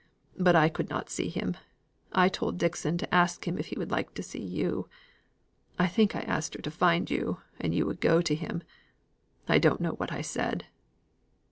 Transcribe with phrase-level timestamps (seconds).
[0.39, 1.55] But I could not see him.
[2.11, 4.89] I told Dixon to ask him if he would like to see you
[5.77, 8.63] I think I asked her to find you, and you would go to him.
[9.47, 10.65] I don't know what I said."